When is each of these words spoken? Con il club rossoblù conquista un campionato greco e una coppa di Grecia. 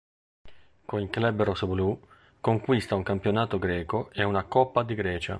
Con 0.83 0.99
il 0.99 1.11
club 1.11 1.43
rossoblù 1.43 1.95
conquista 2.39 2.95
un 2.95 3.03
campionato 3.03 3.59
greco 3.59 4.09
e 4.13 4.23
una 4.23 4.45
coppa 4.45 4.81
di 4.81 4.95
Grecia. 4.95 5.29